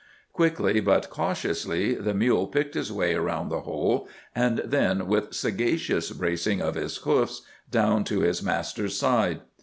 [0.33, 6.09] Quickly but cautiously the mule picked his way around the hole, and then, with sagacious
[6.09, 9.41] bracing of his hoofs, down to his master's side.